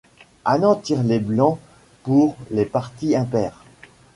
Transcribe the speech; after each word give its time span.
Anand 0.45 0.77
tire 0.77 1.03
les 1.03 1.19
blancs 1.19 1.59
pour 2.01 2.35
les 2.49 2.65
parties 2.65 3.15
impaires. 3.15 3.63